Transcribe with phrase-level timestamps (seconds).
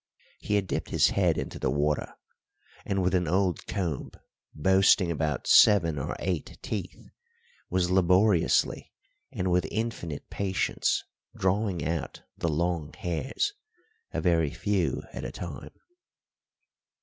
[0.39, 2.15] He had dipped his head into the water,
[2.87, 4.09] and with an old comb,
[4.51, 7.11] boasting about seven or eight teeth,
[7.69, 8.91] was laboriously
[9.31, 11.03] and with infinite patience
[11.37, 13.53] drawing out the long hairs,
[14.11, 15.75] a very few at a time.